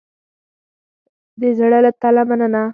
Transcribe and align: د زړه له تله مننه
د 1.39 1.41
زړه 1.57 1.79
له 1.85 1.91
تله 2.01 2.21
مننه 2.29 2.63